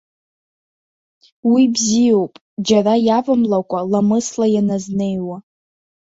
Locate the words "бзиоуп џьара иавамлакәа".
1.73-3.79